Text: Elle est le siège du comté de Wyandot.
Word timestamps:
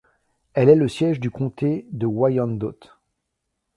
Elle 0.55 0.69
est 0.69 0.75
le 0.75 0.87
siège 0.87 1.19
du 1.19 1.29
comté 1.29 1.85
de 1.91 2.07
Wyandot. 2.07 2.73